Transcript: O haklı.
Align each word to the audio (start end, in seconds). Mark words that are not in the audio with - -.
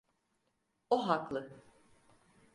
O 0.89 1.07
haklı. 1.07 1.49